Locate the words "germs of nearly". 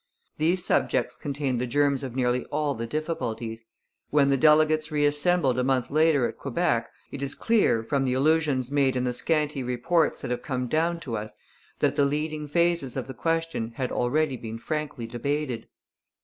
1.67-2.43